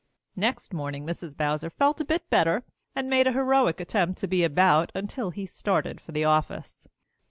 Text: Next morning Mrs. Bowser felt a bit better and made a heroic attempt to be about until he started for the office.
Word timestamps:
Next 0.35 0.73
morning 0.73 1.05
Mrs. 1.05 1.37
Bowser 1.37 1.69
felt 1.69 2.01
a 2.01 2.03
bit 2.05 2.27
better 2.31 2.63
and 2.95 3.07
made 3.07 3.27
a 3.27 3.33
heroic 3.33 3.79
attempt 3.79 4.19
to 4.21 4.27
be 4.27 4.43
about 4.43 4.91
until 4.95 5.29
he 5.29 5.45
started 5.45 6.01
for 6.01 6.11
the 6.11 6.25
office. 6.25 6.87